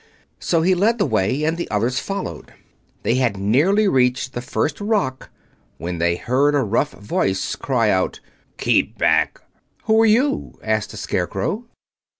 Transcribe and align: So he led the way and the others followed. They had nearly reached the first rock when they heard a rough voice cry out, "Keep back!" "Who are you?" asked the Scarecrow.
So 0.39 0.63
he 0.63 0.73
led 0.73 0.97
the 0.97 1.05
way 1.05 1.43
and 1.43 1.57
the 1.59 1.69
others 1.69 1.99
followed. 1.99 2.55
They 3.03 3.13
had 3.17 3.37
nearly 3.37 3.87
reached 3.87 4.33
the 4.33 4.41
first 4.41 4.81
rock 4.81 5.29
when 5.77 5.99
they 5.99 6.15
heard 6.15 6.55
a 6.55 6.63
rough 6.63 6.93
voice 6.93 7.55
cry 7.55 7.91
out, 7.91 8.19
"Keep 8.57 8.97
back!" 8.97 9.41
"Who 9.83 10.01
are 10.01 10.05
you?" 10.07 10.59
asked 10.63 10.89
the 10.89 10.97
Scarecrow. 10.97 11.65